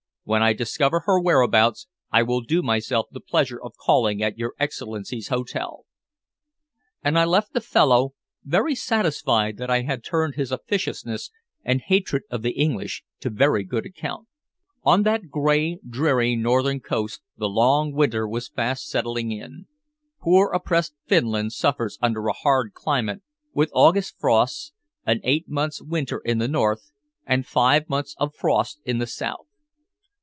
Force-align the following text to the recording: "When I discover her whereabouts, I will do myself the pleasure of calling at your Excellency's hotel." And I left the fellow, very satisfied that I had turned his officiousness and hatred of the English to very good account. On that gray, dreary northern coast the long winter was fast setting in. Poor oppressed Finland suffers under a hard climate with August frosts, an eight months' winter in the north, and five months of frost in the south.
"When 0.23 0.43
I 0.43 0.53
discover 0.53 1.01
her 1.01 1.19
whereabouts, 1.19 1.87
I 2.11 2.21
will 2.21 2.41
do 2.41 2.61
myself 2.61 3.07
the 3.11 3.19
pleasure 3.19 3.61
of 3.61 3.73
calling 3.75 4.21
at 4.21 4.37
your 4.37 4.53
Excellency's 4.59 5.29
hotel." 5.29 5.85
And 7.03 7.17
I 7.17 7.25
left 7.25 7.53
the 7.53 7.59
fellow, 7.59 8.13
very 8.43 8.75
satisfied 8.75 9.57
that 9.57 9.71
I 9.71 9.81
had 9.81 10.03
turned 10.03 10.35
his 10.35 10.51
officiousness 10.51 11.31
and 11.63 11.81
hatred 11.81 12.21
of 12.29 12.43
the 12.43 12.51
English 12.51 13.03
to 13.21 13.29
very 13.31 13.63
good 13.63 13.83
account. 13.85 14.27
On 14.83 15.01
that 15.03 15.29
gray, 15.31 15.79
dreary 15.85 16.35
northern 16.35 16.81
coast 16.81 17.21
the 17.35 17.49
long 17.49 17.91
winter 17.91 18.27
was 18.27 18.47
fast 18.47 18.87
setting 18.87 19.31
in. 19.31 19.65
Poor 20.21 20.51
oppressed 20.53 20.93
Finland 21.07 21.51
suffers 21.51 21.97
under 21.99 22.27
a 22.27 22.33
hard 22.33 22.73
climate 22.73 23.23
with 23.53 23.71
August 23.73 24.17
frosts, 24.19 24.71
an 25.03 25.19
eight 25.23 25.49
months' 25.49 25.81
winter 25.81 26.19
in 26.23 26.37
the 26.37 26.47
north, 26.47 26.91
and 27.25 27.45
five 27.45 27.89
months 27.89 28.15
of 28.19 28.35
frost 28.35 28.79
in 28.85 28.99
the 28.99 29.07
south. 29.07 29.47